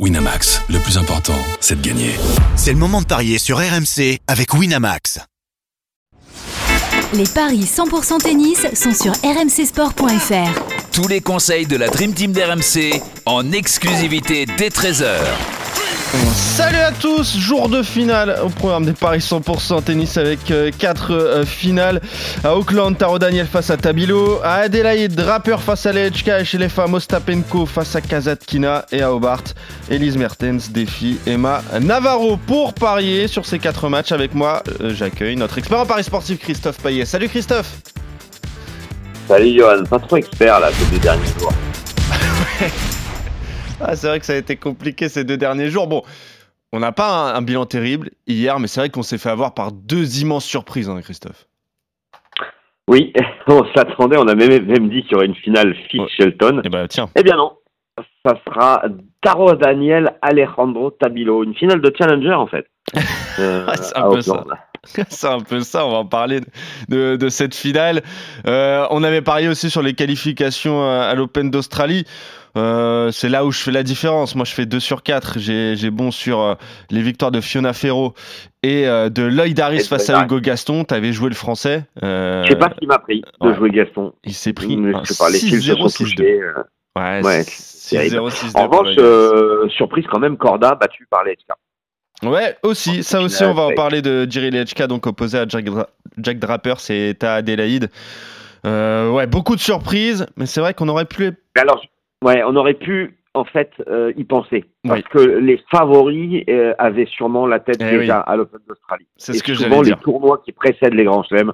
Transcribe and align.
Winamax, 0.00 0.60
le 0.70 0.80
plus 0.80 0.98
important, 0.98 1.38
c'est 1.60 1.80
de 1.80 1.86
gagner. 1.86 2.10
C'est 2.56 2.72
le 2.72 2.78
moment 2.78 3.00
de 3.00 3.06
parier 3.06 3.38
sur 3.38 3.58
RMC 3.58 4.18
avec 4.26 4.52
Winamax. 4.52 5.20
Les 7.12 7.28
paris 7.28 7.62
100% 7.62 8.18
tennis 8.20 8.66
sont 8.74 8.92
sur 8.92 9.12
rmcsport.fr. 9.22 10.90
Tous 10.90 11.06
les 11.06 11.20
conseils 11.20 11.66
de 11.66 11.76
la 11.76 11.86
Dream 11.86 12.12
Team 12.12 12.32
d'RMC 12.32 13.00
en 13.24 13.52
exclusivité 13.52 14.46
dès 14.58 14.70
13h. 14.70 15.20
Salut 16.34 16.78
à 16.78 16.92
tous, 16.92 17.36
jour 17.36 17.68
de 17.68 17.82
finale 17.82 18.38
au 18.44 18.48
programme 18.48 18.84
des 18.84 18.92
Paris 18.92 19.18
100% 19.18 19.82
tennis 19.82 20.16
avec 20.16 20.38
4 20.78 21.10
euh, 21.10 21.14
euh, 21.14 21.44
finales. 21.44 22.00
À 22.44 22.54
Auckland, 22.54 22.96
Taro 22.96 23.18
Daniel 23.18 23.46
face 23.46 23.70
à 23.70 23.76
Tabilo. 23.76 24.38
À 24.44 24.58
Adelaide, 24.58 25.14
Draper 25.14 25.60
face 25.60 25.86
à 25.86 25.92
Lechka. 25.92 26.40
Et 26.40 26.44
chez 26.44 26.58
les 26.58 26.68
femmes, 26.68 26.94
Ostapenko 26.94 27.66
face 27.66 27.96
à 27.96 28.00
Kazatkina. 28.00 28.86
Et 28.92 29.02
à 29.02 29.12
Hobart, 29.12 29.42
Elise 29.90 30.16
Mertens 30.16 30.70
défie 30.70 31.18
Emma 31.26 31.62
Navarro. 31.80 32.36
Pour 32.36 32.74
parier 32.74 33.26
sur 33.26 33.44
ces 33.44 33.58
4 33.58 33.88
matchs 33.88 34.12
avec 34.12 34.34
moi, 34.34 34.62
euh, 34.80 34.94
j'accueille 34.94 35.34
notre 35.34 35.58
expert 35.58 35.80
en 35.80 35.86
Paris 35.86 36.04
sportif 36.04 36.38
Christophe 36.38 36.78
Payet. 36.78 37.06
Salut 37.06 37.28
Christophe 37.28 37.72
Salut 39.26 39.52
Johan, 39.56 39.84
pas 39.84 39.98
trop 39.98 40.16
expert 40.18 40.60
là 40.60 40.70
ces 40.78 40.84
deux 40.92 41.00
derniers 41.00 41.26
jours. 41.40 41.52
Ah, 43.80 43.96
c'est 43.96 44.06
vrai 44.06 44.20
que 44.20 44.26
ça 44.26 44.34
a 44.34 44.36
été 44.36 44.56
compliqué 44.56 45.08
ces 45.08 45.24
deux 45.24 45.36
derniers 45.36 45.68
jours. 45.68 45.86
Bon, 45.86 46.02
on 46.72 46.80
n'a 46.80 46.92
pas 46.92 47.34
un, 47.34 47.42
bilan 47.42 47.66
terrible 47.66 48.10
hier, 48.26 48.58
mais 48.58 48.66
c'est 48.66 48.80
vrai 48.80 48.90
qu'on 48.90 49.02
s'est 49.02 49.18
fait 49.18 49.30
avoir 49.30 49.54
par 49.54 49.72
deux 49.72 50.20
immenses 50.20 50.44
surprises, 50.44 50.88
hein, 50.88 51.00
Christophe. 51.02 51.46
Oui, 52.88 53.12
on 53.46 53.64
s'attendait, 53.74 54.16
on 54.18 54.28
a 54.28 54.34
même, 54.34 54.66
même 54.66 54.88
dit 54.88 55.02
qu'il 55.02 55.12
y 55.12 55.14
aurait 55.14 55.26
une 55.26 55.34
finale 55.34 55.74
Fitch-Shelton. 55.90 56.62
Eh 56.64 56.68
ben 56.68 56.86
tiens. 56.88 57.08
Eh 57.16 57.22
bien 57.22 57.36
non, 57.36 57.52
ça 58.24 58.34
sera 58.46 58.82
Taro 59.20 59.54
Daniel 59.54 60.16
Alejandro 60.22 60.90
Tabilo, 60.90 61.44
une 61.44 61.54
finale 61.54 61.80
de 61.80 61.92
Challenger 61.96 62.34
en 62.34 62.46
fait. 62.46 62.66
Euh, 63.40 63.66
c'est 63.74 63.96
un 63.96 64.10
peu 64.10 64.20
ça. 64.20 64.44
C'est 65.08 65.26
un 65.26 65.40
peu 65.40 65.60
ça, 65.60 65.86
on 65.86 65.90
va 65.90 65.98
en 65.98 66.06
parler 66.06 66.40
de, 66.88 67.28
cette 67.28 67.54
finale. 67.54 68.02
Euh, 68.46 68.86
on 68.90 69.02
avait 69.02 69.22
parié 69.22 69.48
aussi 69.48 69.70
sur 69.70 69.82
les 69.82 69.94
qualifications 69.94 70.88
à 70.88 71.14
l'Open 71.14 71.50
d'Australie. 71.50 72.04
Euh, 72.56 73.10
c'est 73.10 73.28
là 73.28 73.44
où 73.44 73.50
je 73.50 73.60
fais 73.60 73.72
la 73.72 73.82
différence. 73.82 74.36
Moi, 74.36 74.44
je 74.44 74.54
fais 74.54 74.66
2 74.66 74.78
sur 74.78 75.02
4. 75.02 75.38
J'ai 75.38 75.90
bon 75.90 76.10
sur 76.10 76.40
euh, 76.40 76.54
les 76.90 77.02
victoires 77.02 77.32
de 77.32 77.40
Fiona 77.40 77.72
Ferro 77.72 78.14
et 78.62 78.86
euh, 78.86 79.08
de 79.08 79.22
Lloyd 79.22 79.58
Harris 79.58 79.84
face 79.88 80.08
à 80.10 80.22
Hugo 80.22 80.40
Gaston. 80.40 80.84
Tu 80.84 80.94
avais 80.94 81.12
joué 81.12 81.28
le 81.28 81.34
français. 81.34 81.84
Je 82.00 82.46
sais 82.48 82.56
pas 82.56 82.70
ce 82.70 82.78
qui 82.78 82.86
m'a 82.86 82.98
pris 82.98 83.22
de 83.40 83.54
jouer 83.54 83.70
Gaston. 83.70 84.12
Il 84.24 84.34
s'est 84.34 84.52
pris 84.52 84.76
6-0, 84.76 85.88
6-2. 85.88 86.24
Ouais, 86.96 87.22
ouais 87.24 87.40
6-0, 87.42 88.56
En 88.56 88.68
revanche, 88.68 89.70
surprise 89.72 90.04
quand 90.10 90.20
même, 90.20 90.36
Corda 90.36 90.76
battu 90.76 91.06
par 91.10 91.24
les 91.24 91.36
Ouais, 92.26 92.56
aussi, 92.62 93.02
ça 93.02 93.20
aussi, 93.20 93.44
on 93.44 93.54
va 93.54 93.62
en 93.62 93.74
parler 93.74 94.02
de 94.02 94.26
Jerry 94.28 94.50
Lechka, 94.50 94.86
donc 94.86 95.06
opposé 95.06 95.38
à 95.38 95.46
Jack, 95.48 95.66
Jack 96.18 96.38
Draper, 96.38 96.74
c'est 96.78 97.22
à 97.24 97.34
Adélaïde. 97.34 97.90
ouais, 98.64 99.26
beaucoup 99.26 99.56
de 99.56 99.60
surprises, 99.60 100.26
mais 100.36 100.46
c'est 100.46 100.60
vrai 100.60 100.74
qu'on 100.74 100.88
aurait 100.88 101.04
pu. 101.04 101.32
Alors, 101.56 101.82
Ouais, 102.24 102.42
on 102.42 102.56
aurait 102.56 102.74
pu 102.74 103.18
en 103.34 103.44
fait 103.44 103.70
euh, 103.86 104.14
y 104.16 104.24
penser 104.24 104.64
parce 104.88 105.02
que 105.02 105.18
les 105.18 105.60
favoris 105.70 106.42
euh, 106.48 106.72
avaient 106.78 107.04
sûrement 107.04 107.46
la 107.46 107.60
tête 107.60 107.76
eh 107.80 107.98
déjà 107.98 108.20
à 108.20 108.34
l'Open 108.36 108.60
d'Australie. 108.66 109.06
C'est 109.18 109.34
ce 109.34 109.42
que 109.42 109.52
souvent 109.52 109.82
les 109.82 109.94
tournois 109.96 110.40
qui 110.42 110.52
précèdent 110.52 110.94
les 110.94 111.04
grands 111.04 111.22
chelems, 111.24 111.52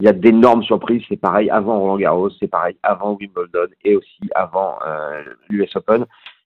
il 0.00 0.06
y 0.06 0.08
a 0.08 0.12
d'énormes 0.12 0.64
surprises. 0.64 1.04
C'est 1.08 1.20
pareil 1.20 1.50
avant 1.50 1.78
Roland 1.78 1.98
Garros, 1.98 2.30
c'est 2.40 2.48
pareil 2.48 2.76
avant 2.82 3.16
Wimbledon 3.20 3.68
et 3.84 3.94
aussi 3.94 4.28
avant 4.34 4.76
euh, 4.84 5.22
l'US 5.48 5.70
Open. 5.76 6.04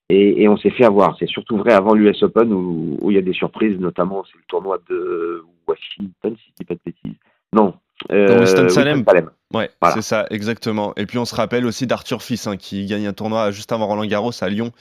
Et, 0.09 0.47
on 0.47 0.57
s'est 0.57 0.69
fait 0.69 0.85
avoir. 0.85 1.17
C'est 1.19 1.27
surtout 1.27 1.57
vrai 1.57 1.73
avant 1.73 1.93
l'US 1.93 2.23
Open 2.23 2.53
où, 2.53 2.97
où, 3.01 3.11
il 3.11 3.15
y 3.15 3.17
a 3.17 3.21
des 3.21 3.33
surprises, 3.33 3.77
notamment 3.77 4.23
c'est 4.25 4.37
le 4.37 4.43
tournoi 4.47 4.77
de 4.89 5.43
Washington, 5.67 6.35
si 6.37 6.49
je 6.49 6.53
dis 6.59 6.65
pas 6.65 6.75
de 6.75 6.79
bêtises. 6.85 7.19
Non, 7.53 7.73
euh, 8.11 8.39
Winston-Salem. 8.39 9.03
Ouais, 9.53 9.69
c'est 9.93 10.01
ça, 10.01 10.25
exactement. 10.29 10.93
Et 10.97 11.05
puis 11.05 11.17
on 11.17 11.25
se 11.25 11.35
rappelle 11.35 11.65
aussi 11.65 11.87
d'Arthur 11.87 12.21
Fils, 12.21 12.47
hein, 12.47 12.57
qui 12.57 12.85
gagne 12.85 13.07
un 13.07 13.13
tournoi 13.13 13.51
juste 13.51 13.71
avant 13.71 13.87
Roland 13.87 14.05
Garros 14.05 14.31
à 14.41 14.49
Lyon 14.49 14.71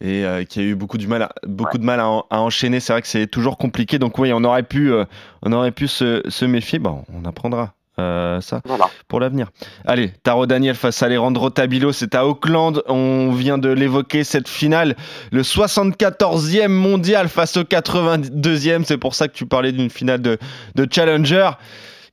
et 0.00 0.24
euh, 0.24 0.44
qui 0.44 0.60
a 0.60 0.62
eu 0.62 0.74
beaucoup, 0.74 0.98
du 0.98 1.08
mal 1.08 1.22
à, 1.22 1.32
beaucoup 1.44 1.78
de 1.78 1.84
mal 1.84 2.00
à, 2.00 2.24
enchaîner. 2.30 2.80
C'est 2.80 2.92
vrai 2.92 3.02
que 3.02 3.08
c'est 3.08 3.26
toujours 3.26 3.58
compliqué. 3.58 3.98
Donc 3.98 4.18
oui, 4.18 4.32
on 4.32 4.44
aurait 4.44 4.62
pu, 4.62 4.92
euh, 4.92 5.04
on 5.42 5.52
aurait 5.52 5.72
pu 5.72 5.88
se, 5.88 6.22
se 6.28 6.44
méfier. 6.44 6.78
Bon, 6.78 7.04
on 7.12 7.24
apprendra. 7.24 7.74
Euh, 7.98 8.40
ça 8.40 8.62
pour 9.08 9.20
l'avenir. 9.20 9.48
Allez, 9.84 10.10
Taro 10.22 10.46
Daniel 10.46 10.76
face 10.76 11.02
à 11.02 11.06
Alejandro 11.06 11.50
Tabilo, 11.50 11.92
c'est 11.92 12.14
à 12.14 12.26
Auckland. 12.26 12.82
On 12.86 13.30
vient 13.32 13.58
de 13.58 13.70
l'évoquer 13.70 14.22
cette 14.24 14.48
finale, 14.48 14.94
le 15.32 15.42
74e 15.42 16.68
mondial 16.68 17.28
face 17.28 17.56
au 17.56 17.62
82e. 17.62 18.84
C'est 18.84 18.98
pour 18.98 19.14
ça 19.14 19.26
que 19.26 19.32
tu 19.32 19.46
parlais 19.46 19.72
d'une 19.72 19.90
finale 19.90 20.22
de, 20.22 20.38
de 20.76 20.86
Challenger. 20.90 21.50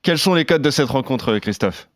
Quels 0.02 0.18
sont 0.18 0.34
les 0.34 0.44
codes 0.44 0.62
de 0.62 0.70
cette 0.70 0.88
rencontre, 0.88 1.38
Christophe? 1.38 1.88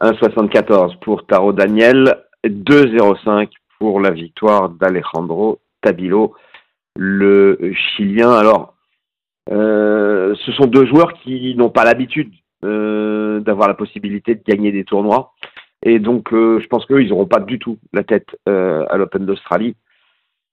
1,74 0.00 0.98
pour 1.00 1.26
Taro 1.26 1.52
Daniel, 1.52 2.16
2,05 2.44 3.48
pour 3.78 4.00
la 4.00 4.10
victoire 4.10 4.70
d'Alejandro 4.70 5.60
Tabilo, 5.82 6.34
le 6.96 7.58
Chilien. 7.74 8.32
Alors, 8.32 8.74
euh, 9.50 10.34
ce 10.44 10.52
sont 10.52 10.66
deux 10.66 10.86
joueurs 10.86 11.12
qui 11.22 11.54
n'ont 11.56 11.70
pas 11.70 11.84
l'habitude 11.84 12.32
euh, 12.32 12.43
d'avoir 12.64 13.68
la 13.68 13.74
possibilité 13.74 14.34
de 14.34 14.42
gagner 14.46 14.72
des 14.72 14.84
tournois. 14.84 15.32
Et 15.82 15.98
donc, 15.98 16.32
euh, 16.32 16.60
je 16.60 16.66
pense 16.66 16.86
qu'eux, 16.86 17.02
ils 17.02 17.10
n'auront 17.10 17.26
pas 17.26 17.40
du 17.40 17.58
tout 17.58 17.78
la 17.92 18.04
tête 18.04 18.36
à 18.46 18.96
l'Open 18.96 19.26
d'Australie. 19.26 19.76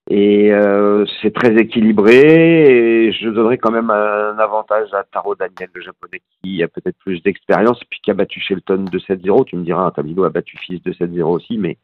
Et 0.09 0.51
euh, 0.51 1.05
c'est 1.21 1.33
très 1.33 1.55
équilibré. 1.55 3.07
Et 3.07 3.11
je 3.13 3.29
donnerais 3.29 3.57
quand 3.57 3.71
même 3.71 3.89
un 3.89 4.37
avantage 4.39 4.93
à 4.93 5.03
Taro 5.03 5.35
Daniel, 5.35 5.69
le 5.73 5.81
japonais, 5.81 6.21
qui 6.41 6.63
a 6.63 6.67
peut-être 6.67 6.97
plus 6.97 7.21
d'expérience, 7.21 7.81
puis 7.89 7.99
qui 8.01 8.11
a 8.11 8.13
battu 8.13 8.39
Shelton 8.39 8.85
de 8.91 8.99
7-0. 8.99 9.45
Tu 9.45 9.55
me 9.55 9.63
diras, 9.63 9.91
Tamilo 9.91 10.23
a 10.23 10.29
battu 10.29 10.57
Fils 10.57 10.81
de 10.83 10.91
7-0 10.91 11.23
aussi, 11.23 11.57
mais 11.57 11.77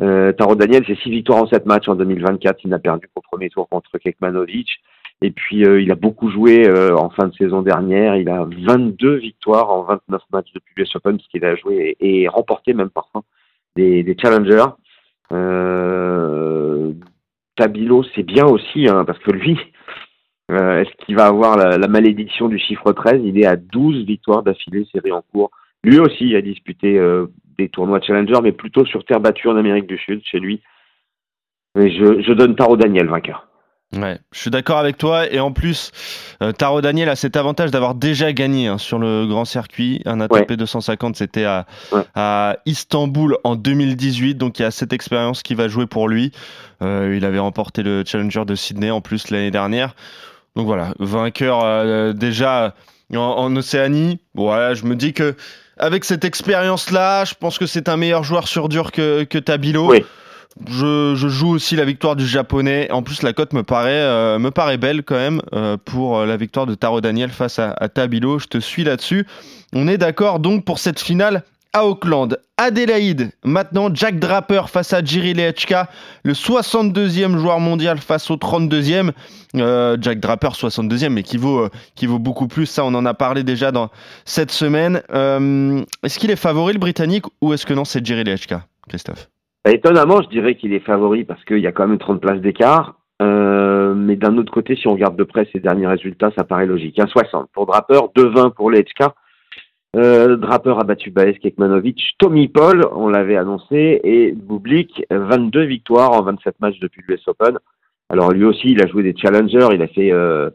euh, 0.00 0.32
Taro 0.32 0.54
Daniel, 0.54 0.84
c'est 0.86 0.96
6 0.96 1.10
victoires 1.10 1.42
en 1.42 1.46
7 1.46 1.66
matchs 1.66 1.88
en 1.88 1.96
2024. 1.96 2.60
Il 2.64 2.70
n'a 2.70 2.78
perdu 2.78 3.08
qu'au 3.14 3.20
premier 3.20 3.50
tour 3.50 3.68
contre 3.68 3.98
Kekmanovic. 3.98 4.68
Et 5.20 5.32
puis, 5.32 5.64
euh, 5.64 5.80
il 5.80 5.90
a 5.90 5.96
beaucoup 5.96 6.30
joué 6.30 6.68
euh, 6.68 6.96
en 6.96 7.10
fin 7.10 7.26
de 7.26 7.34
saison 7.34 7.62
dernière. 7.62 8.16
Il 8.16 8.28
a 8.28 8.44
22 8.44 9.16
victoires 9.16 9.70
en 9.70 9.82
29 9.82 10.22
matchs 10.32 10.52
depuis 10.54 10.74
l'US 10.76 10.94
Open, 10.94 11.16
parce 11.16 11.28
qu'il 11.28 11.44
a 11.44 11.56
joué 11.56 11.96
et, 12.00 12.28
remporté 12.28 12.72
même 12.72 12.90
parfois 12.90 13.24
des, 13.74 14.02
des 14.04 14.16
challengers. 14.20 14.66
Euh, 15.32 16.92
Tabilo, 17.56 18.04
c'est 18.14 18.22
bien 18.22 18.46
aussi, 18.46 18.88
hein, 18.88 19.04
parce 19.04 19.18
que 19.18 19.32
lui, 19.32 19.58
euh, 20.50 20.82
est-ce 20.82 21.04
qu'il 21.04 21.16
va 21.16 21.26
avoir 21.26 21.56
la, 21.56 21.88
malédiction 21.88 22.48
du 22.48 22.58
chiffre 22.58 22.92
13 22.92 23.20
Il 23.24 23.38
est 23.40 23.46
à 23.46 23.56
12 23.56 24.04
victoires 24.04 24.42
d'affilée 24.42 24.86
série 24.92 25.12
en 25.12 25.22
cours. 25.32 25.50
Lui 25.84 25.98
aussi 25.98 26.34
a 26.34 26.42
disputé 26.42 26.98
euh, 26.98 27.26
des 27.58 27.68
tournois 27.68 28.00
Challenger, 28.00 28.40
mais 28.42 28.52
plutôt 28.52 28.84
sur 28.86 29.04
terre 29.04 29.20
battue 29.20 29.48
en 29.48 29.56
Amérique 29.56 29.86
du 29.86 29.98
Sud, 29.98 30.22
chez 30.24 30.38
lui. 30.38 30.62
Je, 31.76 32.22
je 32.22 32.32
donne 32.32 32.56
Taro 32.56 32.76
Daniel 32.76 33.08
vainqueur. 33.08 33.47
Ouais, 33.96 34.18
je 34.32 34.40
suis 34.40 34.50
d'accord 34.50 34.78
avec 34.78 34.98
toi. 34.98 35.30
Et 35.32 35.40
en 35.40 35.50
plus, 35.50 35.92
euh, 36.42 36.52
Taro 36.52 36.82
Daniel 36.82 37.08
a 37.08 37.16
cet 37.16 37.36
avantage 37.36 37.70
d'avoir 37.70 37.94
déjà 37.94 38.32
gagné 38.34 38.66
hein, 38.66 38.76
sur 38.76 38.98
le 38.98 39.26
grand 39.26 39.46
circuit. 39.46 40.02
Un 40.04 40.20
ATP 40.20 40.52
250, 40.52 41.16
c'était 41.16 41.44
à, 41.44 41.66
à, 42.14 42.56
Istanbul 42.66 43.38
en 43.44 43.56
2018. 43.56 44.34
Donc 44.34 44.58
il 44.58 44.62
y 44.62 44.64
a 44.66 44.70
cette 44.70 44.92
expérience 44.92 45.42
qui 45.42 45.54
va 45.54 45.68
jouer 45.68 45.86
pour 45.86 46.06
lui. 46.06 46.32
Euh, 46.82 47.14
il 47.16 47.24
avait 47.24 47.38
remporté 47.38 47.82
le 47.82 48.04
Challenger 48.04 48.44
de 48.44 48.54
Sydney 48.54 48.90
en 48.90 49.00
plus 49.00 49.30
l'année 49.30 49.50
dernière. 49.50 49.94
Donc 50.54 50.66
voilà, 50.66 50.92
vainqueur 50.98 51.64
euh, 51.64 52.12
déjà 52.12 52.74
en, 53.14 53.56
Océanie. 53.56 54.20
Voilà, 54.34 54.74
je 54.74 54.84
me 54.84 54.96
dis 54.96 55.14
que 55.14 55.34
avec 55.78 56.04
cette 56.04 56.24
expérience-là, 56.26 57.24
je 57.24 57.34
pense 57.34 57.56
que 57.56 57.64
c'est 57.64 57.88
un 57.88 57.96
meilleur 57.96 58.22
joueur 58.22 58.48
sur 58.48 58.68
dur 58.68 58.92
que, 58.92 59.24
que 59.24 59.38
Tabilo. 59.38 59.88
Oui. 59.88 60.04
Je, 60.66 61.14
joue 61.14 61.50
aussi 61.50 61.76
la 61.76 61.84
victoire 61.84 62.16
du 62.16 62.26
japonais. 62.26 62.90
En 62.90 63.02
plus, 63.02 63.22
la 63.22 63.32
cote 63.32 63.52
me 63.52 63.62
paraît, 63.62 63.90
euh, 63.92 64.38
me 64.38 64.50
paraît 64.50 64.78
belle 64.78 65.02
quand 65.02 65.16
même 65.16 65.40
euh, 65.52 65.76
pour 65.82 66.18
euh, 66.18 66.26
la 66.26 66.36
victoire 66.36 66.66
de 66.66 66.74
Taro 66.74 67.00
Daniel 67.00 67.30
face 67.30 67.58
à, 67.58 67.74
Tabilo. 67.88 68.38
Je 68.38 68.46
te 68.46 68.58
suis 68.58 68.84
là-dessus. 68.84 69.26
On 69.72 69.86
est 69.88 69.98
d'accord 69.98 70.40
donc 70.40 70.64
pour 70.64 70.78
cette 70.78 71.00
finale 71.00 71.44
à 71.72 71.86
Auckland. 71.86 72.38
Adélaïde, 72.56 73.30
maintenant 73.44 73.88
Jack 73.94 74.18
Draper 74.18 74.68
face 74.68 74.92
à 74.92 75.04
Jiri 75.04 75.34
Lechka, 75.34 75.88
le 76.24 76.32
62e 76.32 77.38
joueur 77.38 77.60
mondial 77.60 77.98
face 77.98 78.30
au 78.30 78.36
32e. 78.36 79.12
Jack 79.54 80.18
Draper 80.18 80.50
62e, 80.52 81.10
mais 81.10 81.22
qui 81.22 81.36
vaut, 81.36 81.68
qui 81.94 82.06
vaut 82.06 82.18
beaucoup 82.18 82.48
plus. 82.48 82.66
Ça, 82.66 82.84
on 82.84 82.94
en 82.94 83.06
a 83.06 83.14
parlé 83.14 83.44
déjà 83.44 83.70
dans 83.70 83.90
cette 84.24 84.50
semaine. 84.50 85.02
est-ce 85.12 86.18
qu'il 86.18 86.30
est 86.30 86.36
favori 86.36 86.72
le 86.72 86.80
Britannique 86.80 87.26
ou 87.42 87.52
est-ce 87.52 87.66
que 87.66 87.74
non, 87.74 87.84
c'est 87.84 88.04
Jiri 88.04 88.24
Lechka, 88.24 88.66
Christophe? 88.88 89.28
Étonnamment, 89.66 90.22
je 90.22 90.28
dirais 90.28 90.54
qu'il 90.56 90.72
est 90.72 90.84
favori 90.84 91.24
parce 91.24 91.44
qu'il 91.44 91.58
y 91.58 91.66
a 91.66 91.72
quand 91.72 91.86
même 91.86 91.98
30 91.98 92.20
places 92.20 92.40
d'écart. 92.40 92.94
Euh, 93.20 93.94
mais 93.94 94.16
d'un 94.16 94.38
autre 94.38 94.52
côté, 94.52 94.76
si 94.76 94.86
on 94.86 94.92
regarde 94.92 95.16
de 95.16 95.24
près 95.24 95.48
ses 95.52 95.58
derniers 95.58 95.88
résultats, 95.88 96.30
ça 96.36 96.44
paraît 96.44 96.66
logique. 96.66 96.98
1,60 96.98 97.46
pour 97.52 97.66
Draper, 97.66 98.08
2,20 98.14 98.54
pour 98.54 98.70
Lechka. 98.70 99.14
Euh, 99.96 100.36
Draper 100.36 100.78
a 100.78 100.84
battu 100.84 101.10
Baez 101.10 101.38
Kekmanovic, 101.38 102.14
Tommy 102.18 102.48
Paul, 102.48 102.86
on 102.92 103.08
l'avait 103.08 103.36
annoncé, 103.36 104.00
et 104.04 104.32
Bublik, 104.32 105.04
22 105.10 105.62
victoires 105.64 106.12
en 106.12 106.22
27 106.22 106.60
matchs 106.60 106.78
depuis 106.78 107.02
l'US 107.08 107.26
Open. 107.26 107.58
Alors 108.10 108.30
lui 108.32 108.44
aussi, 108.44 108.68
il 108.68 108.82
a 108.82 108.86
joué 108.86 109.02
des 109.02 109.16
challengers, 109.16 109.68
il 109.72 109.82
a 109.82 109.88
fait 109.88 110.12
euh, 110.12 110.50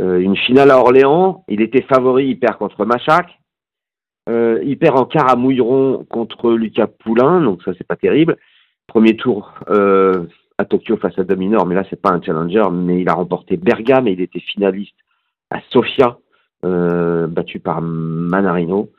euh, 0.00 0.18
une 0.18 0.36
finale 0.36 0.70
à 0.70 0.78
Orléans, 0.78 1.44
il 1.48 1.60
était 1.60 1.82
favori, 1.82 2.28
il 2.28 2.38
perd 2.38 2.56
contre 2.56 2.84
Machac. 2.84 3.26
Euh, 4.28 4.60
il 4.64 4.78
perd 4.78 4.98
en 4.98 5.04
quart 5.04 5.30
à 5.30 5.36
Mouilleron 5.36 6.04
contre 6.08 6.52
Lucas 6.52 6.88
Poulain, 6.88 7.40
donc 7.40 7.62
ça 7.62 7.72
c'est 7.78 7.86
pas 7.86 7.96
terrible. 7.96 8.36
Premier 8.86 9.16
tour 9.16 9.52
à 10.58 10.64
Tokyo 10.64 10.96
face 10.96 11.18
à 11.18 11.24
Dominor, 11.24 11.66
mais 11.66 11.74
là 11.74 11.84
c'est 11.90 12.00
pas 12.00 12.10
un 12.10 12.22
challenger, 12.22 12.64
mais 12.72 13.00
il 13.00 13.08
a 13.08 13.14
remporté 13.14 13.56
Bergame 13.56 14.08
et 14.08 14.12
il 14.12 14.20
était 14.20 14.40
finaliste 14.40 14.94
à 15.50 15.60
Sofia, 15.70 16.18
battu 16.62 17.58
par 17.58 17.82
Manarino. 17.82 18.90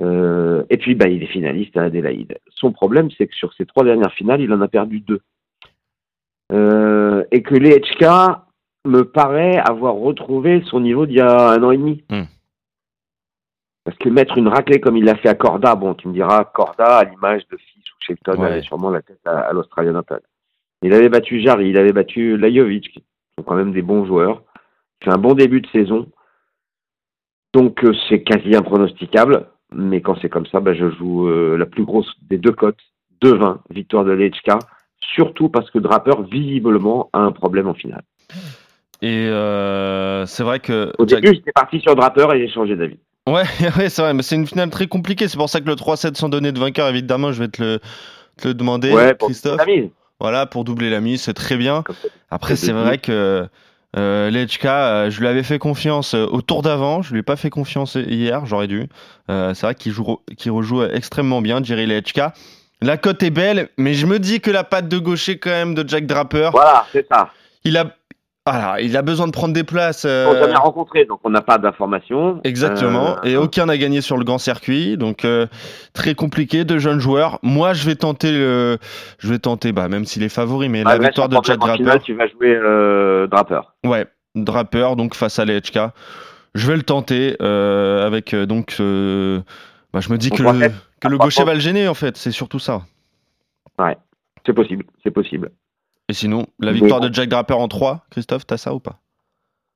et 0.00 0.76
puis 0.78 0.94
bah, 0.94 1.08
il 1.08 1.22
est 1.22 1.26
finaliste 1.26 1.76
à 1.76 1.84
Adélaïde. 1.84 2.38
Son 2.48 2.72
problème 2.72 3.10
c'est 3.16 3.26
que 3.26 3.34
sur 3.34 3.52
ses 3.54 3.66
trois 3.66 3.84
dernières 3.84 4.12
finales, 4.12 4.40
il 4.40 4.52
en 4.52 4.60
a 4.60 4.68
perdu 4.68 5.00
deux. 5.00 5.20
et 6.50 7.42
que 7.42 7.54
les 7.54 7.80
HK 7.80 8.04
me 8.86 9.02
paraît 9.02 9.58
avoir 9.58 9.94
retrouvé 9.94 10.62
son 10.66 10.80
niveau 10.80 11.06
d'il 11.06 11.16
y 11.16 11.20
a 11.20 11.50
un 11.50 11.62
an 11.62 11.70
et 11.70 11.76
demi. 11.76 12.04
Hmm. 12.10 12.24
Parce 13.86 13.98
que 13.98 14.08
mettre 14.08 14.36
une 14.36 14.48
raclée 14.48 14.80
comme 14.80 14.96
il 14.96 15.04
l'a 15.04 15.14
fait 15.14 15.28
à 15.28 15.34
Corda, 15.34 15.76
bon, 15.76 15.94
tu 15.94 16.08
me 16.08 16.12
diras, 16.12 16.42
Corda, 16.44 16.98
à 16.98 17.04
l'image 17.04 17.46
de 17.52 17.56
Fils 17.56 17.84
ou 17.84 17.94
Shelton, 18.00 18.42
avait 18.42 18.60
sûrement 18.60 18.90
la 18.90 19.00
tête 19.00 19.20
à, 19.24 19.52
l'Australian 19.52 19.94
Open. 19.94 20.18
Il 20.82 20.92
avait 20.92 21.08
battu 21.08 21.40
Jarry, 21.40 21.68
il 21.68 21.78
avait 21.78 21.92
battu 21.92 22.36
Lajovic, 22.36 22.90
qui 22.90 23.04
sont 23.38 23.44
quand 23.44 23.54
même 23.54 23.70
des 23.70 23.82
bons 23.82 24.04
joueurs. 24.04 24.42
C'est 25.04 25.12
un 25.12 25.18
bon 25.18 25.34
début 25.34 25.60
de 25.60 25.68
saison. 25.68 26.08
Donc 27.54 27.84
euh, 27.84 27.94
c'est 28.08 28.24
quasi 28.24 28.56
impronosticable. 28.56 29.46
Mais 29.72 30.00
quand 30.00 30.16
c'est 30.20 30.30
comme 30.30 30.46
ça, 30.46 30.58
bah, 30.58 30.74
je 30.74 30.90
joue 30.90 31.28
euh, 31.28 31.56
la 31.56 31.66
plus 31.66 31.84
grosse 31.84 32.12
des 32.22 32.38
deux 32.38 32.52
cotes, 32.52 32.82
2-20, 33.22 33.58
victoire 33.70 34.04
de 34.04 34.10
l'HK. 34.10 34.58
Surtout 35.14 35.48
parce 35.48 35.70
que 35.70 35.78
Draper, 35.78 36.22
visiblement, 36.22 37.08
a 37.12 37.20
un 37.20 37.30
problème 37.30 37.68
en 37.68 37.74
finale. 37.74 38.02
Et 39.00 39.28
euh, 39.28 40.26
c'est 40.26 40.42
vrai 40.42 40.58
que. 40.58 40.92
Au 40.98 41.04
début, 41.04 41.28
j'étais 41.28 41.52
parti 41.52 41.80
sur 41.80 41.94
Draper 41.94 42.34
et 42.34 42.40
j'ai 42.40 42.52
changé 42.52 42.74
d'avis. 42.74 42.98
Ouais, 43.26 43.44
ouais 43.78 43.88
c'est 43.88 44.02
vrai, 44.02 44.14
mais 44.14 44.22
c'est 44.22 44.36
une 44.36 44.46
finale 44.46 44.70
très 44.70 44.86
compliquée. 44.86 45.28
C'est 45.28 45.36
pour 45.36 45.50
ça 45.50 45.60
que 45.60 45.66
le 45.66 45.74
3-7 45.74 46.14
sans 46.16 46.28
donner 46.28 46.52
de 46.52 46.58
vainqueur, 46.58 46.88
évidemment, 46.88 47.32
je 47.32 47.42
vais 47.42 47.48
te 47.48 47.62
le, 47.62 47.80
te 48.40 48.48
le 48.48 48.54
demander, 48.54 48.92
ouais, 48.92 49.14
pour 49.14 49.28
Christophe. 49.28 49.58
La 49.58 49.66
mise. 49.66 49.90
Voilà, 50.18 50.46
pour 50.46 50.64
doubler 50.64 50.88
la 50.88 51.00
mise, 51.00 51.22
c'est 51.22 51.34
très 51.34 51.56
bien. 51.56 51.84
Après, 52.30 52.56
c'est 52.56 52.72
vrai 52.72 52.98
que 52.98 53.46
euh, 53.96 54.30
l'HK, 54.30 54.64
euh, 54.66 55.10
je 55.10 55.20
lui 55.20 55.28
avais 55.28 55.42
fait 55.42 55.58
confiance 55.58 56.14
euh, 56.14 56.26
au 56.26 56.42
tour 56.42 56.62
d'avant, 56.62 57.02
je 57.02 57.12
lui 57.12 57.20
ai 57.20 57.22
pas 57.22 57.36
fait 57.36 57.50
confiance 57.50 57.94
hier, 57.94 58.44
j'aurais 58.44 58.66
dû. 58.66 58.88
c'est 59.28 59.62
vrai 59.62 59.74
qu'il 59.74 59.92
joue, 59.92 60.20
qu'il 60.36 60.52
rejoue 60.52 60.84
extrêmement 60.84 61.40
bien, 61.40 61.62
Jerry 61.62 61.86
LHK. 61.86 62.20
La 62.82 62.98
cote 62.98 63.22
est 63.22 63.30
belle, 63.30 63.70
mais 63.78 63.94
je 63.94 64.06
me 64.06 64.18
dis 64.18 64.40
que 64.40 64.50
la 64.50 64.64
patte 64.64 64.88
de 64.88 64.98
gaucher 64.98 65.38
quand 65.38 65.50
même 65.50 65.74
de 65.74 65.86
Jack 65.88 66.06
Draper. 66.06 66.50
Voilà, 66.52 66.86
c'est 66.92 67.06
ça. 67.10 67.30
Il 67.64 67.78
a 67.78 67.95
voilà, 68.46 68.80
il 68.80 68.96
a 68.96 69.02
besoin 69.02 69.26
de 69.26 69.32
prendre 69.32 69.52
des 69.52 69.64
places. 69.64 70.04
Euh... 70.04 70.26
On 70.28 70.38
jamais 70.38 70.54
rencontré, 70.54 71.04
donc 71.04 71.18
on 71.24 71.30
n'a 71.30 71.42
pas 71.42 71.58
d'informations. 71.58 72.40
Exactement. 72.44 73.16
Euh, 73.18 73.24
et 73.24 73.36
aucun 73.36 73.66
n'a 73.66 73.76
gagné 73.76 74.00
sur 74.00 74.16
le 74.16 74.24
grand 74.24 74.38
circuit, 74.38 74.96
donc 74.96 75.24
euh, 75.24 75.46
très 75.94 76.14
compliqué. 76.14 76.64
De 76.64 76.78
jeunes 76.78 77.00
joueurs. 77.00 77.40
Moi, 77.42 77.72
je 77.72 77.84
vais 77.86 77.96
tenter 77.96 78.30
le, 78.30 78.78
je 79.18 79.28
vais 79.28 79.40
tenter, 79.40 79.72
bah 79.72 79.88
même 79.88 80.04
s'il 80.04 80.22
est 80.22 80.28
favori, 80.28 80.68
mais 80.68 80.84
la 80.84 80.96
victoire 80.96 81.28
de 81.28 81.36
Jack 81.42 81.58
Draper. 81.58 81.98
tu 82.04 82.14
vas 82.14 82.28
jouer 82.28 82.54
euh, 82.54 83.26
Draper. 83.26 83.74
Ouais, 83.84 84.06
Draper, 84.36 84.94
donc 84.94 85.14
face 85.14 85.40
à 85.40 85.44
l'HK. 85.44 85.78
Je 86.54 86.66
vais 86.68 86.76
le 86.76 86.84
tenter 86.84 87.36
avec 87.40 88.34
donc. 88.34 88.76
Bah, 89.92 90.00
je 90.00 90.12
me 90.12 90.18
dis 90.18 90.30
que 90.30 90.42
le, 90.42 90.68
que 91.00 91.08
le 91.08 91.18
gaucher 91.18 91.42
va 91.42 91.54
le 91.54 91.60
gêner 91.60 91.88
en 91.88 91.94
fait. 91.94 92.16
C'est 92.16 92.30
surtout 92.30 92.58
ça. 92.58 92.82
Ouais, 93.78 93.96
c'est 94.44 94.52
possible, 94.52 94.84
c'est 95.02 95.10
possible. 95.10 95.50
Et 96.08 96.12
sinon, 96.12 96.46
la 96.58 96.72
victoire 96.72 97.00
de 97.00 97.12
Jack 97.12 97.28
Draper 97.28 97.58
en 97.58 97.68
3, 97.68 98.04
Christophe, 98.10 98.46
t'as 98.46 98.56
ça 98.56 98.74
ou 98.74 98.80
pas 98.80 99.00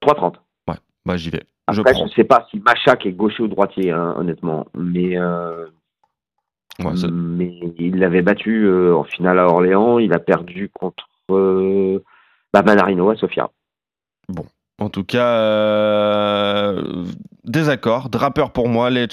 3-30. 0.03 0.35
Ouais, 0.69 0.77
bah 1.05 1.17
j'y 1.17 1.31
vais. 1.31 1.43
je 1.73 1.83
prends. 1.83 2.07
Je 2.07 2.15
sais 2.15 2.25
pas 2.25 2.47
si 2.51 2.61
Machak 2.61 3.05
est 3.05 3.13
gaucher 3.13 3.43
ou 3.43 3.49
droitier, 3.49 3.91
hein, 3.91 4.15
honnêtement. 4.17 4.67
Mais, 4.75 5.19
euh, 5.19 5.67
mais 6.79 7.53
il 7.79 7.99
l'avait 7.99 8.23
battu 8.23 8.65
euh, 8.65 8.95
en 8.95 9.05
finale 9.05 9.39
à 9.39 9.47
Orléans. 9.47 9.99
Il 9.99 10.13
a 10.13 10.19
perdu 10.19 10.71
contre 10.71 11.09
euh, 11.31 12.03
bah, 12.53 12.63
Manarino 12.63 13.11
à 13.11 13.17
Sofia. 13.17 13.51
Bon, 14.29 14.47
en 14.81 14.89
tout 14.89 15.05
cas, 15.05 15.27
euh, 15.27 16.83
désaccord. 17.45 18.09
Draper 18.09 18.51
pour 18.51 18.69
moi, 18.69 18.89
les 18.89 19.07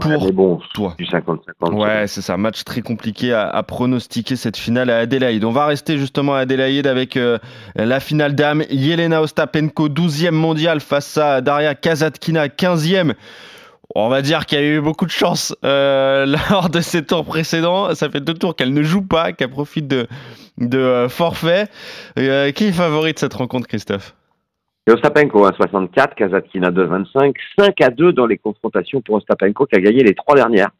pour 0.00 0.32
bon, 0.32 0.60
toi. 0.74 0.94
Du 0.98 1.04
50-50. 1.04 1.74
Ouais, 1.74 2.08
c'est 2.08 2.22
ça. 2.22 2.36
Match 2.36 2.64
très 2.64 2.80
compliqué 2.82 3.32
à, 3.32 3.62
pronostiquer 3.62 4.34
cette 4.34 4.56
finale 4.56 4.90
à 4.90 4.98
Adélaïde. 4.98 5.44
On 5.44 5.52
va 5.52 5.66
rester 5.66 5.96
justement 5.96 6.34
à 6.34 6.40
Adélaïde 6.40 6.88
avec 6.88 7.16
euh, 7.16 7.38
la 7.76 8.00
finale 8.00 8.34
d'âme. 8.34 8.64
Yelena 8.68 9.22
Ostapenko, 9.22 9.88
12e 9.88 10.32
mondial 10.32 10.80
face 10.80 11.16
à 11.16 11.40
Daria 11.40 11.76
Kazatkina, 11.76 12.48
15e. 12.48 13.14
On 13.94 14.08
va 14.08 14.22
dire 14.22 14.46
qu'il 14.46 14.58
y 14.58 14.62
a 14.62 14.64
eu 14.64 14.80
beaucoup 14.80 15.06
de 15.06 15.10
chance 15.10 15.54
euh, 15.64 16.26
lors 16.50 16.68
de 16.68 16.80
ces 16.80 17.04
tours 17.04 17.24
précédents. 17.24 17.94
Ça 17.94 18.10
fait 18.10 18.20
deux 18.20 18.34
tours 18.34 18.56
qu'elle 18.56 18.74
ne 18.74 18.82
joue 18.82 19.02
pas, 19.02 19.32
qu'elle 19.32 19.50
profite 19.50 19.86
de, 19.86 20.08
de 20.58 21.06
forfait. 21.08 21.68
qui 22.16 22.22
est 22.22 22.72
favori 22.72 23.12
de 23.12 23.18
cette 23.20 23.34
rencontre, 23.34 23.68
Christophe? 23.68 24.14
Ostapenko 24.92 25.46
1,64, 25.46 26.14
Kazatkina 26.14 26.70
2,25, 26.70 27.34
5 27.58 27.80
à 27.80 27.90
2 27.90 28.12
dans 28.12 28.26
les 28.26 28.38
confrontations 28.38 29.00
pour 29.00 29.16
Ostapenko 29.16 29.66
qui 29.66 29.76
a 29.76 29.80
gagné 29.80 30.02
les 30.02 30.14
trois 30.14 30.34
dernières. 30.34 30.70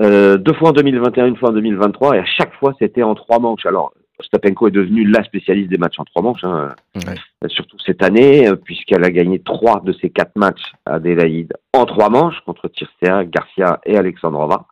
Euh, 0.00 0.36
deux 0.36 0.54
fois 0.54 0.70
en 0.70 0.72
2021, 0.72 1.26
une 1.26 1.36
fois 1.36 1.50
en 1.50 1.52
2023, 1.52 2.16
et 2.16 2.18
à 2.18 2.24
chaque 2.24 2.54
fois 2.54 2.74
c'était 2.78 3.02
en 3.02 3.14
trois 3.14 3.38
manches. 3.38 3.66
Alors, 3.66 3.92
Ostapenko 4.18 4.68
est 4.68 4.72
devenu 4.72 5.04
la 5.04 5.22
spécialiste 5.24 5.70
des 5.70 5.78
matchs 5.78 5.98
en 5.98 6.04
trois 6.04 6.22
manches, 6.22 6.44
hein, 6.44 6.74
surtout 7.48 7.78
cette 7.84 8.02
année, 8.02 8.48
euh, 8.48 8.56
puisqu'elle 8.56 9.04
a 9.04 9.10
gagné 9.10 9.40
trois 9.40 9.80
de 9.80 9.92
ses 9.92 10.10
quatre 10.10 10.36
matchs 10.36 10.72
à 10.86 10.94
Adélaïde 10.94 11.52
en 11.72 11.84
trois 11.84 12.08
manches 12.08 12.40
contre 12.46 12.68
Tircea, 12.68 13.24
Garcia 13.24 13.80
et 13.84 13.96
Alexandrova. 13.96 14.66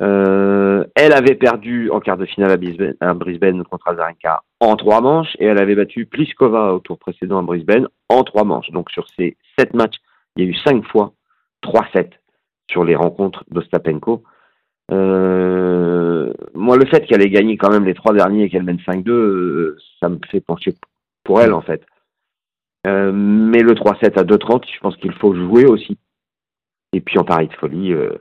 Euh, 0.00 0.84
elle 0.94 1.12
avait 1.12 1.34
perdu 1.34 1.90
en 1.90 1.98
quart 1.98 2.16
de 2.16 2.26
finale 2.26 2.52
à 3.00 3.14
Brisbane, 3.14 3.64
contre 3.64 3.88
Azarenka 3.88 4.42
en 4.60 4.76
trois 4.76 5.00
manches 5.00 5.34
et 5.40 5.46
elle 5.46 5.58
avait 5.58 5.74
battu 5.74 6.06
Pliskova 6.06 6.72
au 6.72 6.78
tour 6.78 6.98
précédent 6.98 7.40
à 7.40 7.42
Brisbane 7.42 7.88
en 8.08 8.22
trois 8.22 8.44
manches. 8.44 8.70
Donc 8.70 8.90
sur 8.90 9.06
ces 9.16 9.36
sept 9.58 9.74
matchs, 9.74 9.96
il 10.36 10.44
y 10.44 10.46
a 10.46 10.50
eu 10.50 10.54
cinq 10.54 10.84
fois 10.84 11.12
3-7 11.62 12.10
sur 12.70 12.84
les 12.84 12.94
rencontres 12.94 13.44
d'Ostapenko. 13.50 14.22
Euh, 14.90 16.32
moi, 16.54 16.76
le 16.76 16.86
fait 16.86 17.06
qu'elle 17.06 17.22
ait 17.22 17.30
gagné 17.30 17.56
quand 17.56 17.70
même 17.70 17.84
les 17.84 17.94
trois 17.94 18.14
derniers 18.14 18.44
et 18.44 18.50
qu'elle 18.50 18.62
mène 18.62 18.78
5-2, 18.78 19.10
euh, 19.10 19.76
ça 20.00 20.08
me 20.08 20.18
fait 20.30 20.40
pencher 20.40 20.74
pour 21.24 21.40
elle 21.40 21.52
en 21.52 21.60
fait. 21.60 21.84
Euh, 22.86 23.12
mais 23.12 23.60
le 23.60 23.74
3-7 23.74 24.18
à 24.18 24.24
2-30, 24.24 24.64
je 24.72 24.80
pense 24.80 24.96
qu'il 24.96 25.12
faut 25.14 25.34
jouer 25.34 25.66
aussi. 25.66 25.98
Et 26.92 27.00
puis 27.00 27.18
en 27.18 27.24
pari 27.24 27.48
de 27.48 27.54
folie, 27.54 27.92
euh, 27.92 28.18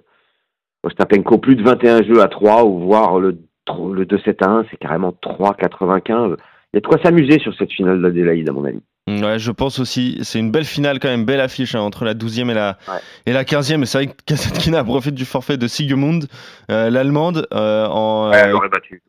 Ostapenko 0.84 1.38
plus 1.38 1.56
de 1.56 1.64
21 1.64 2.04
jeux 2.04 2.22
à 2.22 2.28
3 2.28 2.66
ou 2.66 2.80
voir 2.80 3.20
le, 3.20 3.38
le 3.68 4.06
2-7 4.06 4.46
à 4.46 4.50
1, 4.50 4.66
c'est 4.70 4.78
carrément 4.78 5.14
3-95. 5.22 6.36
Il 6.74 6.76
y 6.76 6.78
a 6.78 6.82
de 6.82 6.88
quoi 6.88 7.00
s'amuser 7.02 7.40
sur 7.40 7.56
cette 7.56 7.72
finale 7.72 8.02
d'Adélaïde, 8.02 8.50
à 8.50 8.52
mon 8.52 8.66
avis. 8.66 8.82
Ouais, 9.08 9.40
je 9.40 9.52
pense 9.52 9.80
aussi. 9.80 10.20
C'est 10.22 10.38
une 10.38 10.52
belle 10.52 10.66
finale 10.66 11.00
quand 11.00 11.08
même, 11.08 11.24
belle 11.24 11.40
affiche 11.40 11.76
hein, 11.76 11.80
entre 11.80 12.04
la 12.04 12.14
12e 12.14 12.52
et 12.52 12.54
la, 12.54 12.78
et 13.26 13.32
la 13.32 13.46
15e. 13.46 13.86
C'est 13.86 13.98
vrai 13.98 14.08
que 14.08 14.14
Kasatkina 14.26 14.84
profite 14.84 15.16
du 15.16 15.24
forfait 15.24 15.56
de 15.56 15.66
Sigemund, 15.66 16.28
euh, 16.70 16.90
l'allemande, 16.90 17.48
euh, 17.54 17.88
en 17.88 18.34
euh, 18.34 18.54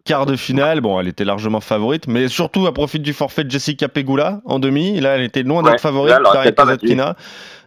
quart 0.05 0.25
de 0.25 0.37
finale. 0.37 0.81
Bon, 0.81 1.01
elle 1.01 1.09
était 1.09 1.25
largement 1.25 1.61
favorite, 1.61 2.07
mais 2.07 2.29
surtout 2.29 2.65
elle 2.67 2.73
profite 2.73 3.03
du 3.03 3.13
forfait 3.13 3.43
de 3.43 3.51
Jessica 3.51 3.89
Pegula 3.89 4.41
en 4.45 4.61
demi. 4.61 5.01
Là, 5.01 5.17
elle 5.17 5.25
était 5.25 5.43
loin 5.43 5.65
d'être 5.65 5.81
favorite, 5.81 6.15
Kasatkina. 6.55 7.17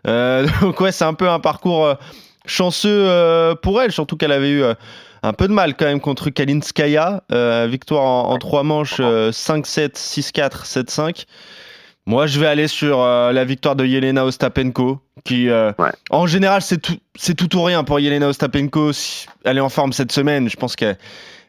donc 0.62 0.80
ouais, 0.80 0.94
c'est 0.94 1.06
un 1.06 1.14
peu 1.14 1.30
un 1.30 1.40
parcours 1.40 1.98
chanceux 2.46 2.90
euh, 2.90 3.56
pour 3.56 3.82
elle, 3.82 3.92
surtout 3.92 4.18
qu'elle 4.18 4.32
avait 4.32 4.50
eu 4.50 4.64
euh, 4.64 4.74
un 5.24 5.34
peu 5.34 5.48
de 5.48 5.54
mal 5.54 5.76
quand 5.76 5.86
même 5.86 6.00
contre 6.00 6.30
Kalinskaya. 6.30 7.24
Euh, 7.32 7.68
victoire 7.70 8.04
en, 8.04 8.38
trois 8.38 8.64
manches, 8.64 9.00
5-7, 9.00 9.96
6-4, 9.96 10.66
7-5. 10.66 11.26
Moi, 12.08 12.26
je 12.26 12.40
vais 12.40 12.48
aller 12.48 12.68
sur 12.68 13.06
la 13.06 13.46
victoire 13.46 13.76
de 13.76 13.86
Yelena 13.86 14.26
Ostapenko, 14.26 15.00
qui, 15.24 15.50
en 16.10 16.26
général, 16.26 16.64
c'est 16.64 16.80
tout, 16.80 17.56
ou 17.56 17.62
rien 17.62 17.84
pour 17.84 18.00
Yelena 18.00 18.28
Ostapenko. 18.28 18.92
Si 18.92 19.28
elle 19.46 19.60
est 19.60 19.62
en 19.62 19.70
forme 19.70 19.94
cette 19.94 20.12
semaine, 20.12 20.50
je 20.50 20.58
pense 20.58 20.76
qu'elle 20.76 20.98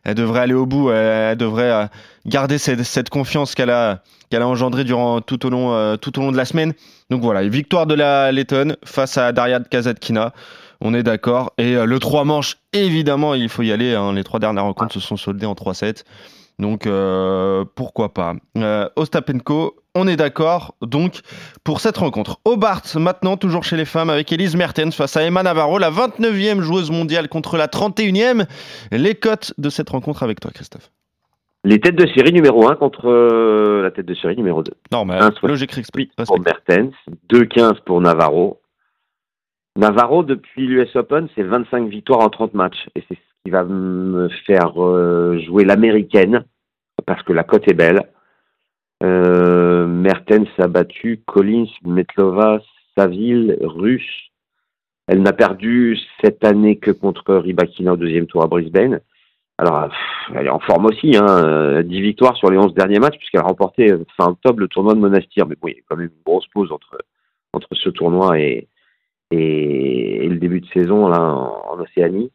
elle 0.04 0.14
devrait 0.14 0.40
aller 0.40 0.54
au 0.54 0.66
bout. 0.66 0.90
Elle, 0.90 1.36
devrait 1.36 1.88
garder 2.26 2.58
cette, 2.58 2.82
cette 2.82 3.10
confiance 3.10 3.54
qu'elle 3.54 3.70
a, 3.70 4.02
qu'elle 4.30 4.42
a 4.42 4.48
engendrée 4.48 4.84
durant 4.84 5.20
tout 5.20 5.46
au 5.46 5.50
long, 5.50 5.96
tout 5.96 6.18
au 6.18 6.22
long 6.22 6.32
de 6.32 6.36
la 6.36 6.44
semaine. 6.44 6.74
Donc 7.10 7.22
voilà, 7.22 7.46
victoire 7.46 7.86
de 7.86 7.94
la 7.94 8.32
Letton 8.32 8.76
face 8.84 9.18
à 9.18 9.32
Daria 9.32 9.60
Kazatkina. 9.60 10.32
On 10.84 10.94
est 10.94 11.04
d'accord. 11.04 11.52
Et 11.58 11.76
euh, 11.76 11.84
le 11.84 11.98
3 12.00 12.24
manches, 12.24 12.56
évidemment, 12.72 13.34
il 13.34 13.48
faut 13.48 13.62
y 13.62 13.70
aller. 13.70 13.94
Hein. 13.94 14.12
Les 14.14 14.24
trois 14.24 14.40
dernières 14.40 14.64
rencontres 14.64 14.94
se 14.94 15.00
sont 15.00 15.16
soldées 15.16 15.46
en 15.46 15.54
3-7. 15.54 16.02
Donc 16.58 16.86
euh, 16.86 17.64
pourquoi 17.74 18.12
pas. 18.12 18.34
Euh, 18.56 18.88
Ostapenko, 18.96 19.76
on 19.94 20.06
est 20.06 20.16
d'accord. 20.16 20.74
Donc 20.82 21.20
pour 21.64 21.80
cette 21.80 21.96
rencontre. 21.96 22.38
Hobart, 22.44 22.82
maintenant, 22.96 23.36
toujours 23.36 23.64
chez 23.64 23.76
les 23.76 23.84
femmes, 23.84 24.10
avec 24.10 24.32
Elise 24.32 24.56
Mertens 24.56 24.92
face 24.92 25.16
à 25.16 25.22
Emma 25.22 25.42
Navarro, 25.42 25.78
la 25.78 25.90
29e 25.90 26.60
joueuse 26.60 26.90
mondiale 26.90 27.28
contre 27.28 27.56
la 27.56 27.66
31e. 27.66 28.46
Les 28.90 29.14
cotes 29.14 29.54
de 29.58 29.70
cette 29.70 29.90
rencontre 29.90 30.22
avec 30.22 30.40
toi, 30.40 30.50
Christophe. 30.52 30.90
Les 31.64 31.78
têtes 31.78 31.94
de 31.94 32.08
série 32.08 32.32
numéro 32.32 32.68
1 32.68 32.74
contre 32.74 33.08
euh, 33.08 33.82
la 33.82 33.92
tête 33.92 34.06
de 34.06 34.14
série 34.14 34.36
numéro 34.36 34.64
2. 34.64 34.72
Normal, 34.90 35.32
logique 35.44 35.72
pour 36.26 36.40
Mertens, 36.40 36.92
2-15 37.30 37.82
pour 37.84 38.00
Navarro. 38.00 38.60
Navarro, 39.76 40.24
depuis 40.24 40.66
l'US 40.66 40.94
Open, 40.96 41.28
c'est 41.34 41.44
25 41.44 41.88
victoires 41.88 42.20
en 42.20 42.28
30 42.28 42.54
matchs. 42.54 42.88
Et 42.96 43.04
c'est 43.08 43.14
ce 43.14 43.31
qui 43.44 43.50
va 43.50 43.64
me 43.64 44.28
faire 44.46 44.82
euh, 44.82 45.38
jouer 45.40 45.64
l'américaine, 45.64 46.44
parce 47.06 47.22
que 47.22 47.32
la 47.32 47.44
cote 47.44 47.68
est 47.68 47.74
belle. 47.74 48.02
Euh, 49.02 49.86
Mertens 49.86 50.48
a 50.58 50.68
battu 50.68 51.22
Collins, 51.26 51.66
Metlova, 51.84 52.60
Saville, 52.96 53.58
Russe. 53.62 54.30
Elle 55.08 55.22
n'a 55.22 55.32
perdu 55.32 55.98
cette 56.22 56.44
année 56.44 56.76
que 56.76 56.92
contre 56.92 57.34
Ribakina 57.34 57.94
au 57.94 57.96
deuxième 57.96 58.26
tour 58.26 58.44
à 58.44 58.46
Brisbane. 58.46 59.00
Alors, 59.58 59.88
elle 60.34 60.46
est 60.46 60.50
en 60.50 60.60
forme 60.60 60.86
aussi, 60.86 61.16
hein, 61.16 61.82
10 61.82 62.00
victoires 62.00 62.36
sur 62.36 62.50
les 62.50 62.58
11 62.58 62.74
derniers 62.74 63.00
matchs, 63.00 63.18
puisqu'elle 63.18 63.42
a 63.42 63.44
remporté 63.44 63.92
fin 64.16 64.28
octobre 64.28 64.60
le 64.60 64.68
tournoi 64.68 64.94
de 64.94 65.00
Monastir. 65.00 65.46
Mais 65.46 65.56
bon, 65.60 65.68
il 65.68 65.74
y 65.74 65.78
a 65.78 65.82
quand 65.88 65.96
même 65.96 66.06
une 66.06 66.22
grosse 66.24 66.46
pause 66.48 66.72
entre, 66.72 66.98
entre 67.52 67.68
ce 67.72 67.90
tournoi 67.90 68.38
et, 68.38 68.68
et, 69.30 70.28
le 70.28 70.36
début 70.36 70.60
de 70.60 70.66
saison 70.68 71.08
là, 71.08 71.20
en, 71.20 71.80
Océanie. 71.80 72.30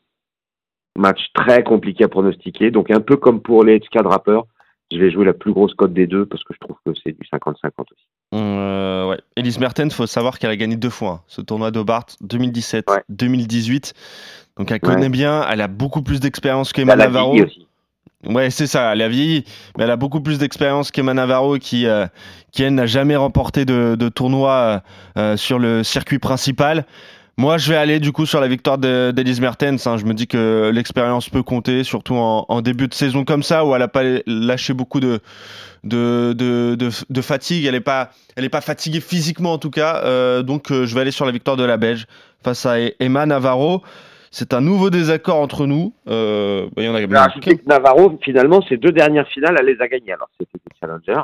Match 0.98 1.28
très 1.34 1.64
compliqué 1.64 2.04
à 2.04 2.08
pronostiquer. 2.08 2.72
Donc, 2.72 2.92
un 2.92 3.00
peu 3.00 3.18
comme 3.18 3.42
pour 3.42 3.64
les 3.64 3.80
HK 3.80 4.04
Drappers, 4.04 4.44
je 4.92 4.98
vais 4.98 5.12
jouer 5.12 5.26
la 5.26 5.34
plus 5.34 5.54
grosse 5.54 5.74
cote 5.74 5.94
des 5.94 6.08
deux 6.08 6.26
parce 6.26 6.44
que 6.44 6.54
je 6.54 6.60
trouve 6.60 6.78
que 6.86 6.92
c'est 7.04 7.12
du 7.12 7.28
50-50 7.32 7.54
aussi. 7.92 8.08
Euh, 8.34 9.10
ouais. 9.10 9.20
Elise 9.36 9.60
Mertens, 9.60 9.88
il 9.88 9.94
faut 9.94 10.08
savoir 10.08 10.40
qu'elle 10.40 10.50
a 10.50 10.56
gagné 10.56 10.76
deux 10.76 10.90
fois 10.90 11.10
hein, 11.10 11.22
ce 11.28 11.42
tournoi 11.42 11.72
d'Hobart 11.72 12.06
2017, 12.22 12.86
2018. 13.10 13.94
Donc 14.58 14.72
elle 14.72 14.80
connaît 14.80 15.10
bien, 15.10 15.46
elle 15.50 15.62
a 15.62 15.68
beaucoup 15.68 16.02
plus 16.02 16.20
d'expérience 16.20 16.74
qu'Emma 16.74 16.96
Navarro. 16.96 17.36
Aussi. 17.42 17.68
Ouais, 18.26 18.50
c'est 18.50 18.68
ça, 18.68 18.94
elle 18.94 19.02
a 19.02 19.08
vieilli, 19.08 19.46
mais 19.78 19.84
elle 19.84 19.92
a 19.92 19.96
beaucoup 19.96 20.22
plus 20.22 20.40
d'expérience 20.40 20.92
qu'Emma 20.92 21.14
Navarro 21.14 21.58
qui, 21.58 21.86
euh, 21.86 22.08
qui 22.52 22.64
elle, 22.64 22.74
n'a 22.74 22.88
jamais 22.88 23.16
remporté 23.16 23.64
de, 23.64 23.96
de 23.96 24.10
tournoi 24.10 24.82
euh, 25.18 25.38
sur 25.38 25.60
le 25.60 25.84
circuit 25.84 26.20
principal. 26.20 26.86
Moi, 27.40 27.60
je 27.60 27.72
vais 27.72 27.78
aller 27.78 28.00
du 28.00 28.12
coup 28.12 28.26
sur 28.26 28.42
la 28.42 28.48
victoire 28.48 28.80
d'Elise 28.80 29.40
Mertens. 29.40 29.86
Hein. 29.86 29.98
Je 29.98 30.06
me 30.06 30.14
dis 30.14 30.26
que 30.26 30.72
l'expérience 30.74 31.30
peut 31.30 31.44
compter, 31.44 31.84
surtout 31.84 32.16
en, 32.16 32.62
début 32.62 32.88
de 32.88 32.96
saison 32.96 33.26
comme 33.26 33.44
ça, 33.44 33.64
où 33.64 33.76
elle 33.76 33.82
n'a 33.82 33.88
pas 33.88 34.02
lâché 34.26 34.74
beaucoup 34.74 35.00
de, 35.00 35.20
de, 35.84 36.34
de, 36.34 37.22
fatigue. 37.22 37.66
Elle 37.66 37.74
n'est 37.74 37.80
pas, 37.80 38.10
elle 38.36 38.50
pas 38.50 38.62
fatiguée 38.62 39.02
physiquement 39.02 39.54
en 39.54 39.60
tout 39.60 39.70
cas. 39.70 40.02
Euh, 40.04 40.42
donc, 40.42 40.70
je 40.72 40.96
vais 40.96 41.02
aller 41.02 41.12
sur 41.12 41.28
la 41.28 41.32
victoire 41.32 41.58
de 41.58 41.64
la 41.64 41.78
Belge 41.78 42.08
face 42.44 42.66
à 42.66 42.78
Emma 43.00 43.28
Navarro. 43.28 43.84
C'est 44.32 44.54
un 44.54 44.62
nouveau 44.62 44.90
désaccord 44.90 45.38
entre 45.38 45.68
nous. 45.68 45.94
Euh, 46.08 46.68
bah, 46.76 46.82
y 46.82 46.90
en 46.90 46.96
a 46.96 47.02
Navarro, 47.68 48.18
finalement, 48.24 48.62
ses 48.64 48.78
deux 48.78 48.92
dernières 48.92 49.28
finales, 49.28 49.56
elle 49.60 49.68
les 49.68 49.80
a 49.80 49.88
gagnées. 49.88 50.14
Alors, 50.14 50.30
c'était 50.40 50.58
des 50.58 50.76
challengers. 50.80 51.24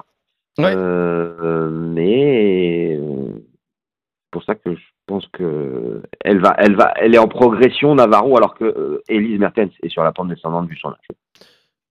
Euh, 0.59 1.69
mais 1.71 2.97
c'est 2.97 4.31
pour 4.31 4.43
ça 4.43 4.53
que 4.53 4.75
je 4.75 4.92
pense 5.13 5.27
que 5.31 6.01
elle 6.25 6.41
va, 6.41 6.55
elle 6.57 6.75
va, 6.75 6.91
elle 6.95 7.13
est 7.13 7.19
en 7.19 7.27
progression 7.27 7.93
Navarro, 7.93 8.35
alors 8.35 8.55
que 8.55 8.65
euh, 8.65 9.03
Elise 9.07 9.39
Mertens 9.39 9.69
est 9.83 9.89
sur 9.89 10.03
la 10.03 10.11
pente 10.11 10.29
descendante 10.29 10.67
du 10.67 10.75
son 10.75 10.89
âge. 10.89 11.07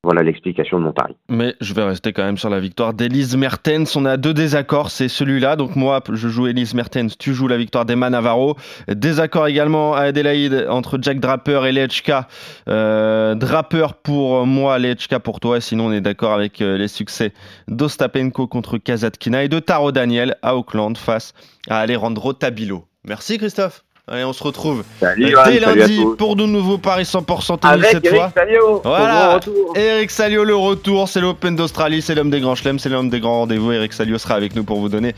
Voilà 0.04 0.24
l'explication 0.24 0.80
de 0.80 0.84
mon 0.84 0.92
pari. 0.92 1.14
Mais 1.28 1.54
je 1.60 1.72
vais 1.74 1.84
rester 1.84 2.12
quand 2.12 2.24
même 2.24 2.36
sur 2.36 2.50
la 2.50 2.58
victoire 2.58 2.92
d'Elise 2.92 3.36
Mertens. 3.36 3.94
On 3.94 4.04
a 4.04 4.16
deux 4.16 4.34
désaccords, 4.34 4.90
c'est 4.90 5.06
celui-là. 5.06 5.54
Donc 5.54 5.76
moi, 5.76 6.00
je 6.12 6.26
joue 6.26 6.48
Elise 6.48 6.74
Mertens, 6.74 7.16
tu 7.16 7.32
joues 7.32 7.46
la 7.46 7.56
victoire 7.56 7.84
d'Emma 7.84 8.10
Navarro. 8.10 8.56
Désaccord 8.88 9.46
également 9.46 9.94
à 9.94 10.00
Adélaïde 10.00 10.66
entre 10.68 10.98
Jack 11.00 11.20
Draper 11.20 11.66
et 11.66 11.70
Lechka. 11.70 12.26
Euh, 12.68 13.36
Draper 13.36 13.94
pour 14.02 14.44
moi, 14.44 14.80
Lechka 14.80 15.20
pour 15.20 15.38
toi. 15.38 15.60
Sinon, 15.60 15.86
on 15.86 15.92
est 15.92 16.00
d'accord 16.00 16.32
avec 16.32 16.60
euh, 16.60 16.76
les 16.76 16.88
succès 16.88 17.32
d'Ostapenko 17.68 18.48
contre 18.48 18.78
Kazatkina 18.78 19.44
et 19.44 19.48
de 19.48 19.60
Taro 19.60 19.92
Daniel 19.92 20.34
à 20.42 20.56
Auckland 20.56 20.98
face 20.98 21.32
à 21.68 21.78
Alejandro 21.78 22.32
Tabilo. 22.32 22.86
Merci 23.08 23.36
Christophe. 23.36 23.82
Allez, 24.06 24.24
on 24.24 24.32
se 24.32 24.42
retrouve 24.42 24.84
dès 25.00 25.60
lundi 25.60 26.04
pour 26.18 26.36
de 26.36 26.44
nouveaux 26.44 26.78
paris 26.78 27.04
100% 27.04 27.58
tennis 27.58 27.86
cette 27.90 28.04
Eric 28.04 28.16
fois. 28.16 28.32
Salio, 28.34 28.80
voilà, 28.84 29.40
Eric 29.74 30.10
Salio 30.10 30.44
le 30.44 30.54
retour, 30.54 31.08
c'est 31.08 31.20
l'Open 31.20 31.54
d'Australie, 31.56 32.02
c'est 32.02 32.14
l'homme 32.14 32.30
des 32.30 32.40
grands 32.40 32.54
chelems, 32.54 32.78
c'est 32.78 32.88
l'homme 32.88 33.10
des 33.10 33.20
grands 33.20 33.40
rendez-vous. 33.40 33.72
Eric 33.72 33.92
Salio 33.92 34.18
sera 34.18 34.34
avec 34.34 34.54
nous 34.54 34.64
pour 34.64 34.80
vous 34.80 34.88
donner 34.88 35.14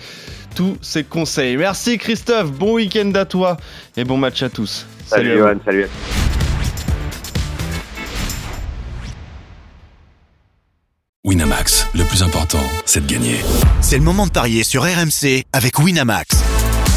tous 0.55 0.77
ses 0.81 1.05
conseils. 1.05 1.57
Merci 1.59 1.99
Christophe, 1.99 2.53
bon 2.53 2.75
week-end 2.75 3.11
à 3.15 3.25
toi 3.27 3.59
et 3.97 4.05
bon 4.05 4.17
match 4.17 4.43
à 4.43 4.49
tous. 4.49 4.87
Salut, 5.07 5.29
salut 5.29 5.39
Johan, 5.39 5.57
salut. 5.65 5.89
Winamax, 11.25 11.89
le 11.95 12.05
plus 12.05 12.23
important, 12.23 12.61
c'est 12.85 13.07
de 13.07 13.11
gagner. 13.11 13.37
C'est 13.81 13.97
le 13.97 14.05
moment 14.05 14.27
de 14.27 14.33
parier 14.33 14.63
sur 14.63 14.83
RMC 14.83 15.45
avec 15.53 15.79
Winamax. 15.79 16.64